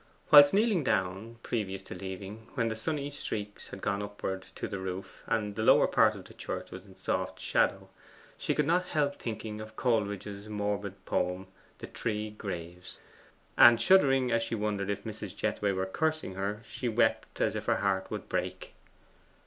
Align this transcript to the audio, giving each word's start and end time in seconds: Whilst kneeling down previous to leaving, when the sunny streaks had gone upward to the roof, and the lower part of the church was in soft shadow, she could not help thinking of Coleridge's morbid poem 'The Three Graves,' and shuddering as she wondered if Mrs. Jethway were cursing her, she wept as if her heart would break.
Whilst 0.31 0.51
kneeling 0.51 0.83
down 0.83 1.35
previous 1.43 1.83
to 1.83 1.93
leaving, 1.93 2.47
when 2.55 2.69
the 2.69 2.75
sunny 2.75 3.11
streaks 3.11 3.67
had 3.67 3.83
gone 3.83 4.01
upward 4.01 4.47
to 4.55 4.67
the 4.67 4.79
roof, 4.79 5.21
and 5.27 5.55
the 5.55 5.61
lower 5.61 5.85
part 5.85 6.15
of 6.15 6.25
the 6.25 6.33
church 6.33 6.71
was 6.71 6.85
in 6.87 6.95
soft 6.95 7.39
shadow, 7.39 7.87
she 8.35 8.55
could 8.55 8.65
not 8.65 8.83
help 8.87 9.19
thinking 9.21 9.61
of 9.61 9.75
Coleridge's 9.75 10.49
morbid 10.49 11.05
poem 11.05 11.45
'The 11.77 11.85
Three 11.85 12.29
Graves,' 12.31 12.97
and 13.55 13.79
shuddering 13.79 14.31
as 14.31 14.41
she 14.41 14.55
wondered 14.55 14.89
if 14.89 15.03
Mrs. 15.03 15.35
Jethway 15.35 15.71
were 15.71 15.85
cursing 15.85 16.33
her, 16.33 16.61
she 16.65 16.89
wept 16.89 17.39
as 17.39 17.55
if 17.55 17.65
her 17.65 17.77
heart 17.77 18.09
would 18.09 18.27
break. 18.27 18.73